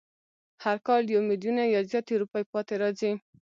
هر 0.63 0.77
کال 0.87 1.03
یو 1.13 1.21
میلیونه 1.29 1.63
یا 1.73 1.81
زیاتې 1.91 2.13
روپۍ 2.21 2.43
پاتې 2.51 2.73
راځي. 2.81 3.11